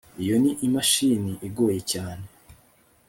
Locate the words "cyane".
1.91-2.25